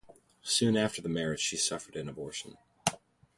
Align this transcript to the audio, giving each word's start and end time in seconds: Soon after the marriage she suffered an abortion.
Soon 0.41 0.77
after 0.77 0.99
the 0.99 1.07
marriage 1.09 1.39
she 1.41 1.57
suffered 1.57 1.95
an 1.95 2.09
abortion. 2.09 2.57